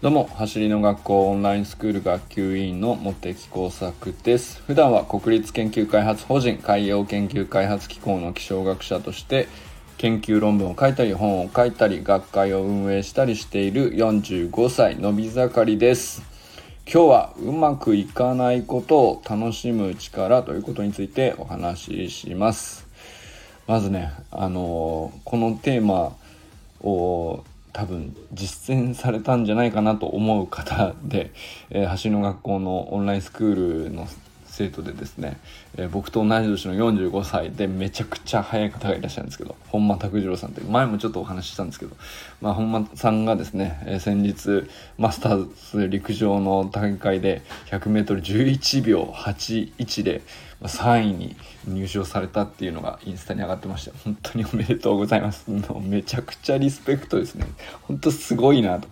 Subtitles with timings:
[0.00, 4.62] どうも走りの学校オンラインスクール学級委員の茂木耕作です。
[4.66, 9.48] 普段は国立研究開発法人海洋研究開発機構の気象学者として
[9.98, 16.22] 研究論文を書いたり本を書いたり学会を運営したりしている45歳のび盛りです。
[16.90, 22.81] 今日はうまくいかないことを楽しむ力ということについてお話しします。
[23.66, 26.16] まずねあのこのテーマ
[26.82, 31.32] を多分実践されたんじゃないかなと思う方で、
[31.70, 34.06] えー、橋の学校のオンラインスクールの
[34.52, 35.38] 生徒でですね、
[35.76, 41.96] えー、僕と同じ年の45歳でめちゃくちゃ速い方がいらっしゃるんですけど本間拓次郎さんって前もちょっとお話ししたんですけど、
[42.42, 50.20] まあ、本間さんがですね、えー、先日マスターズ陸上の大会で 100m11 秒81で
[50.60, 51.34] 3位に
[51.66, 55.46] 入賞されたっていうのがインスタに上がってました本当におめでとうございます。
[55.80, 57.46] めちゃくちゃリスペクトですね。
[57.82, 58.86] 本当すごいなと。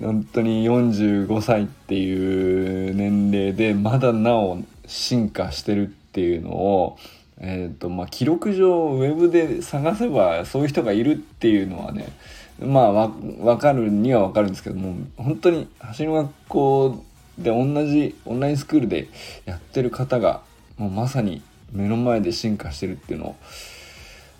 [0.00, 6.98] 本当に45歳っていう年齢でまだなお進化してるっていうのを、
[7.38, 12.08] えーとまあ、記録上ウェブで探せばそういう人がいるっていうのはね
[12.58, 17.04] まあわ分かるには分かるんですけども本当に走り学校
[17.38, 19.08] で同じオンラインスクールで
[19.44, 20.40] やってる方が
[20.78, 23.36] もうまさに目の前で進化してるっていうのを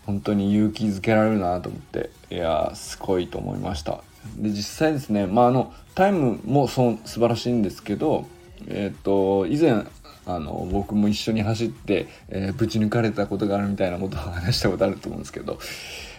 [0.06, 4.02] 本当に勇気づけられるなと思っていやすごいと思いました。
[4.36, 8.26] で実際ですねまああのタイムもそう素晴らしいんですけど
[8.68, 9.84] えっ、ー、と以前
[10.26, 15.58] あの僕も一緒に走って、えー、ぶち抜かれたことがあるみたいなことを話したことあると思うんですけど、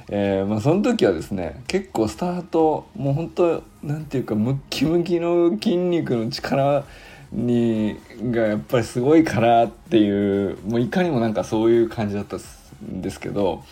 [0.10, 6.86] えー、まあ、その時はですね結構スタートもう本当なんていうかムッキムキの筋肉の力
[7.34, 7.98] に
[8.32, 13.64] がやっぱりすごいからっていうもういかにもなんかそういう感じだったんですけど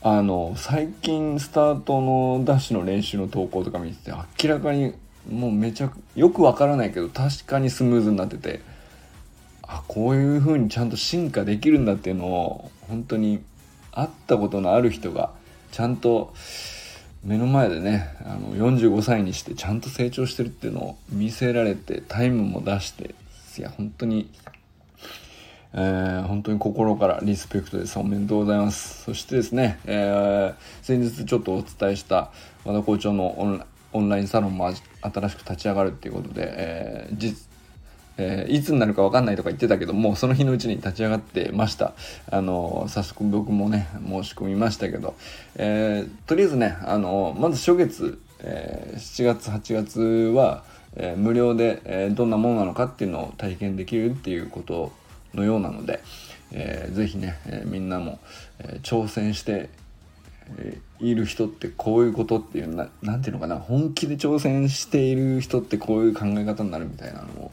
[0.00, 4.94] あの最近スタートのダッシュの練習の投稿とか見てて明らかに
[5.30, 8.60] もうめちゃよくわからないけど確かにスムーズになってて
[9.72, 13.42] あこういう風にちゃんと進化できるんだっていうのを本当に
[13.90, 15.30] 会ったことのある人が
[15.70, 16.34] ちゃんと
[17.24, 23.14] 目の前でねあの45歳にしてちゃんと成長してるっていうのを見せられてタイムも出して
[23.58, 24.30] いや本当に
[25.74, 27.98] えー、本当に心からリスペクトです。
[27.98, 29.04] おめでとうございます。
[29.04, 32.30] そしてですね、えー、先日ちょっとお伝えした
[32.64, 37.48] 和田校長のオンラインサロンも新しく立ち上がるっていうことで、えー、実
[38.18, 41.92] えー、いつになるか分かんないとか言ってたけどもうその日のうちに立ち上がってました。
[42.30, 45.14] あの早速僕もね申し込みましたけど、
[45.56, 50.00] えー、とりあえずねあのまず初月、えー、7月8月
[50.34, 50.64] は、
[50.94, 54.92] え無料で、えどんなものなのかっていうのを体験できるっていうこと
[55.32, 56.00] のようなので、
[56.50, 58.18] えー、ぜひね、え、みんなも、
[58.58, 59.70] え、挑戦して、
[61.00, 67.52] いる人ってこういうことっていうななんていうのかな本気で挑戦している人ってこういう考え方になるみたいなのを、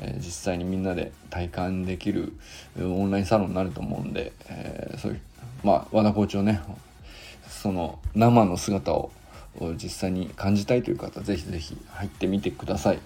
[0.00, 2.32] え実際にみんなで体感できる
[2.78, 5.20] オンラインサロンになると思うんで、えそういう
[5.62, 6.60] まあ和田校長ね
[7.48, 9.10] その生の姿を
[9.76, 12.98] 実際に感じたいという方ぜひぜひ入ってみてください。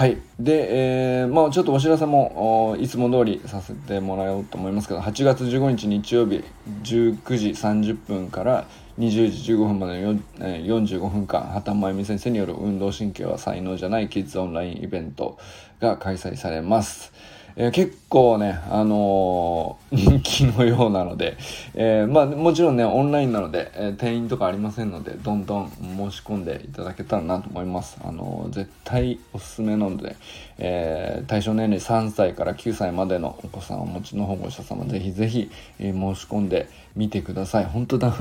[0.00, 0.16] はい。
[0.38, 6.42] で、えー、まあちょっとお知らせもいつも通りさせてもらおうと思いますけど、8月15日日曜日
[6.84, 8.66] 19時30分から
[8.98, 15.36] 20時15分までの45分間、畑真由美先生による運動神経は才能じゃないキッズオンラインイベント
[15.80, 17.12] が開催されます。
[17.56, 21.36] えー、結構ね、あのー、 人気のようなので、
[21.74, 27.98] えー、まあもちろんね、オンラインなので、え定員とかありませんので、どんどん申し込んでいただけたらなと思います。
[28.04, 30.16] あの絶対おすすめなので、
[30.58, 37.64] え対象年齢3歳から9歳までのお子さんをお持ちの保護者様、ぜひぜひ、え申し込んでみてください。
[37.64, 38.14] 本当だ、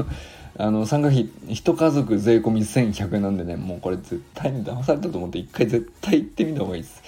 [0.57, 7.01] あの、参加費、一家族税込み1100円なんでね、もうこれ絶対に騙されたと思って一回絶対行ってみた方がいいです。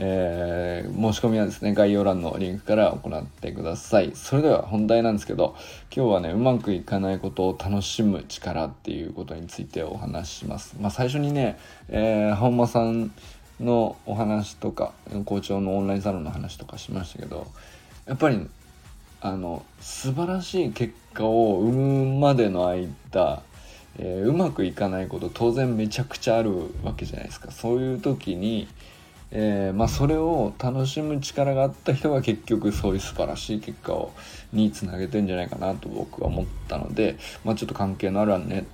[0.00, 4.12] えー、申し込みはですね、概要欄のリンクから行ってください。
[4.14, 5.56] それでは本題なんですけど、
[5.94, 10.76] 今日はね、うまくいかないことを楽しむ力っていうことについてお話しします。
[10.80, 11.58] まあ最初にね、
[11.88, 13.10] えー、本間さん
[13.60, 14.92] のお話とか、
[15.24, 17.48] 校長のオンラインサロンの話とかしましたけど、
[18.06, 18.46] やっぱり、
[19.20, 23.42] あの、素晴らしい結果を生むまでの間、
[23.98, 26.52] えー、うまくいかないこと当然めちゃくちゃある
[26.84, 27.50] わけじゃないですか。
[27.50, 28.68] そういう時に、
[29.30, 34.12] えー、まあ、それを楽しむ力があった人が 結局そういう素晴らしい結果を
[34.52, 38.64] につなげてんじゃないかなと僕は思ったので、まあ、ちょっと関係のあるね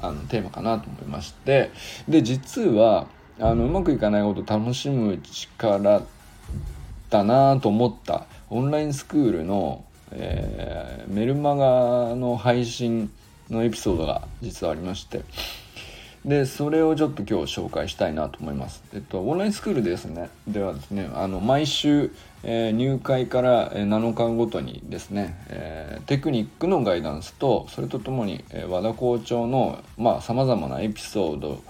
[0.00, 1.70] あのテーマかなと思いまして
[2.06, 3.06] で実は
[3.40, 6.02] あのうまくいかないことを楽しむ力
[7.10, 13.10] だなと思ったオンラインスクールのえー、メルマガの配信
[13.50, 15.22] のエピソードが実はありまして
[16.24, 18.82] でそれをちょっと今日紹介したいなと思います。
[18.92, 22.10] えっと、オンラインスクールですねではですねあの毎週、
[22.42, 29.78] えー、入会から7日ごとにですね、えー、テクニックのガイダンスとそれとともに、えー、和田校長の
[30.20, 31.62] さまざ、まなエピソード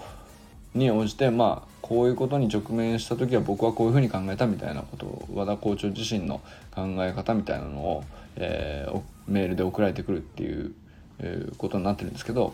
[0.73, 6.41] に応じてまあこういうことに直面した時は僕はこういうふうに考えたみたいなことを和田校長自身の
[6.75, 8.03] 考え方みたいなのを、
[8.35, 10.73] えー、メールで送られてくるっていう、
[11.19, 12.53] えー、ことになってるんですけど、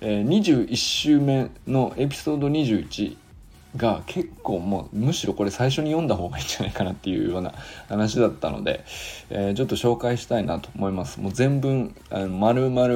[0.00, 3.16] えー、21週目のエピソード21
[3.76, 7.54] が結構もうむしろこれ最初に読んだ方がいいんじゃないかなっていうような
[7.88, 8.84] 話だったので、
[9.30, 11.20] えー、ちょっと紹介したいなと思います。
[11.20, 12.86] もう全文あの丸々、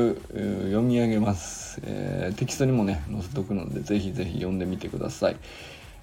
[0.64, 5.36] 読み上げます、えー、テキストにもね載せとくのでぜひぜひ読んでみてください。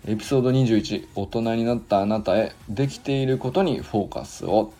[0.05, 4.73] エピソード21大人になったあなたへできていることにフォーカスを。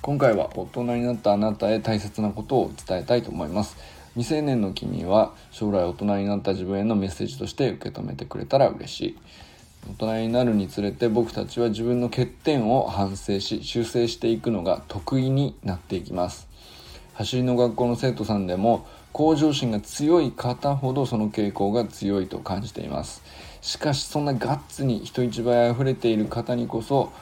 [0.00, 3.76] 今回は大人になったあなたへ大切なことを伝えたいと思います。
[4.18, 9.18] 未成年の君は将来大人になった自分へのメッセージとして受け止めてくれたら嬉しい。
[9.90, 16.48] 大人になるにつれて僕たちは自分の欠点を反省し修正していくのが得意になっていきます。
[17.14, 23.22] 走りの学校の生徒さんでも向上心が強い方ほどその傾向が強いと感じています。
[23.60, 27.12] しかしそんなガッツに人一倍溢れている方にこそ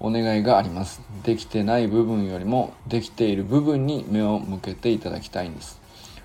[0.00, 1.00] お願いがあります。
[1.24, 5.80] できてない部分よりもできている部分に目を向けていただきたいんです。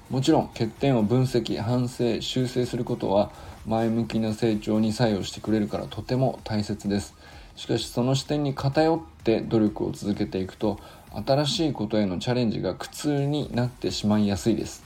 [0.09, 3.30] もちろん欠点を分析反省修正することは
[3.65, 7.13] 前向きな成長に作用してくれるからとても大切です。
[7.57, 10.80] しかしその視点に偏って努力を続けていくと
[11.25, 14.83] 新しいことへのチャレンジが苦痛になってしまいやすいです。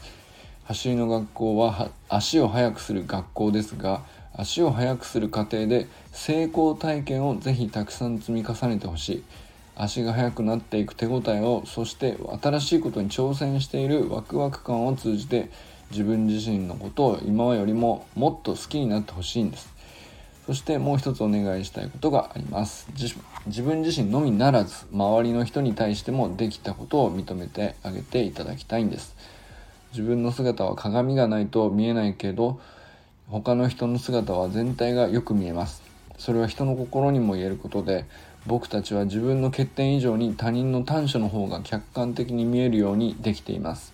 [0.63, 4.01] 走りの学校は足を速くする学校ですが
[4.33, 9.23] 足を速くする過程で成功体験をぜひたくさん積み重ねてほしい。
[9.75, 15.50] 足が速くなっていく手応えをそして新しいことに挑戦しているワクワク感を通じて
[15.91, 19.71] 自分自身のことを今よりももっと好きになってほしいんです。
[20.45, 22.88] そしてもう一つお願いしたいことがあります。
[23.45, 29.15] 自分自身のみならず周りの人に対してもできたことを認めてあげていただきたいんです。
[29.91, 32.59] 自分の姿は鏡がないと見えないけど
[33.27, 35.81] 他の人の姿は全体がよく見えます。
[36.18, 38.06] それは人の心にも言えることで
[38.47, 43.93] 僕たちは自分の欠点以上に他人の短所の方が客観的に見えるようにできています。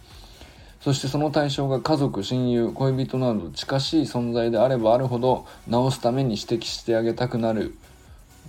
[0.82, 7.76] そしてその対象が家族親友恋人など近しい存在であればあるほど直すために指摘してあげたくなる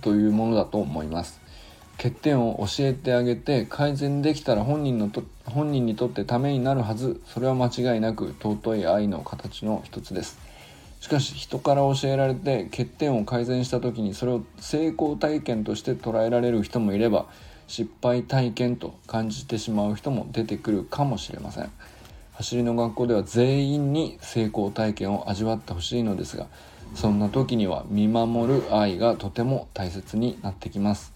[0.01, 1.39] というものだと思います。
[1.97, 7.19] 欠点を教えてあげて改善できたら本人のと本人にとってためになるはず。
[7.25, 10.48] それは間違いなく尊い愛の形の一つです。
[10.99, 17.27] しかし人から教えられて欠点を改善した時にそれを成功体験として捉えられる人もいれば
[17.67, 21.71] 失敗体験と感じてしまう人も出てくるかもしれません。
[22.33, 26.47] 走りの学校では全員に成功体験を味わってほしいのですが
[26.95, 31.13] そんな時には見守る愛がとても大切になってきます。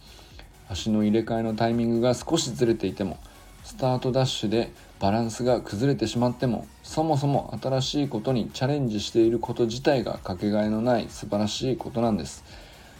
[0.69, 3.17] 足の入れ替えのタイミングが少しずれていても
[3.63, 12.43] スタートダッシュでバランスが崩れてしまってもそもそも新しいことにチャレンジしていること自体がかけがえのない素晴らしいことなんです。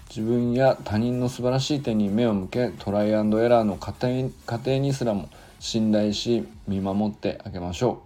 [0.10, 5.28] 自分や他人の素晴らしい点に目を向けトライアンドエラーの過程過程にすらも
[5.60, 8.02] 信頼し見守ってあげましょ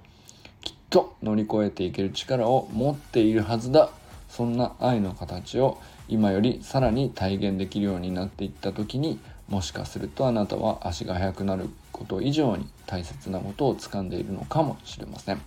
[0.61, 0.63] う。
[0.63, 3.89] きっと乗り越えていける力を持っているはずだ。
[4.29, 5.77] そんな愛の形を
[6.09, 15.41] 今よりさらに体現できるようになっていった時にもしかするとあなたは足が速くなること以上に大切なことを掴んでいるのかもしれません。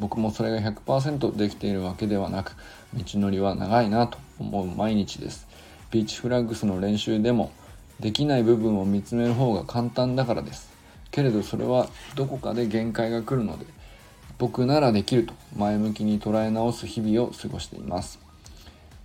[0.00, 2.56] 僕もそれが100%できているわけではなく
[2.94, 5.46] 道のりは長いなと思う毎日です。
[5.90, 7.52] ビーチフラッグスの練習でも
[8.00, 10.72] できない部分を見つめる方が簡単だからです。
[11.10, 13.66] けれどそれはどこかで限界が来るので
[14.36, 18.18] 僕ならできると前向きに捉え直す日々を過ごしています。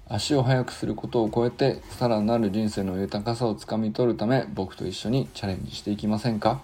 [0.07, 6.63] 足を速くすることを超えてさらなる人生の豊かさをつかみ取るため僕と一緒にチャレンジしていきませんか？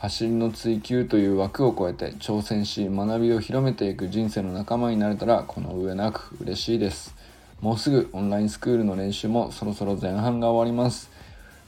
[0.00, 7.16] 走りの追求という枠を超えて挑戦し学びを広めていく人生の仲間になれたらこの上なく嬉しいです。
[7.60, 11.10] もうすぐオンラインスクールの練習もそろそろ前半が終わります。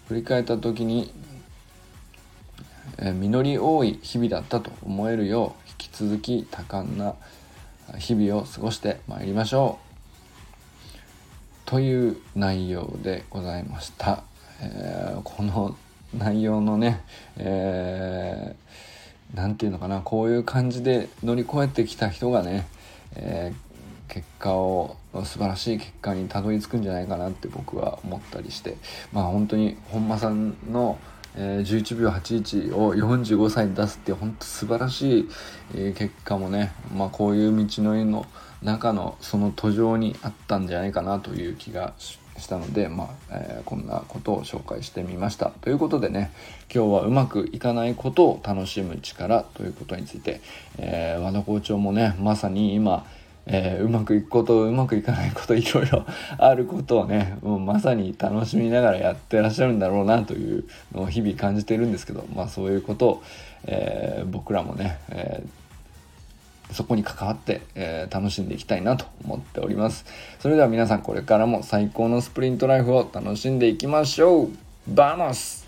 [0.06, 1.12] 振り返った時に、
[2.98, 7.16] え実り多い日々だったと思えるよう引き続き多感な
[7.98, 9.80] 日々を過ごしてまいりましょ
[11.66, 11.68] う。
[11.68, 14.22] という内容でございました。
[14.60, 15.74] えー、この
[16.16, 17.00] 内容のね、
[17.36, 22.66] えー、て言うのかな、こういう感じで乗り越えてきた人がね、
[23.14, 28.76] えー、結果を、素晴らしい結果にたどり着くんじゃないかなって僕は思ったりして、
[29.12, 30.98] まあ本当に本間さんの、
[31.36, 35.28] えー、11秒81を45歳に出すって本当素晴らしい、
[35.74, 38.26] えー、結果もね、まあ、こういう道のりの
[38.62, 45.50] 中のその途上にあったんじゃないかなという気がししたので、まあえー、こんなことを紹介してみました。
[45.60, 46.32] ということでね
[46.74, 50.40] 今日はうまくいかないことを楽しむ力ということについて、
[50.78, 53.06] えー、和田校長もねまさに今
[53.46, 56.04] えー、うまくいくことうまくいかないこといろいろ
[56.38, 63.22] あることをねもうまさに楽しみながらやってらっしゃるんだろうなというのを日々感じてるんですけどまあそういうことを、
[63.64, 65.48] えー、僕らもね、えー、
[66.72, 70.04] そこに関わって、えー、楽しんでいきたいなと思っております。
[70.38, 74.48] それでは皆さんこれからも最高のスプリントライフを楽しんでいきましょう。
[74.88, 75.59] バーモス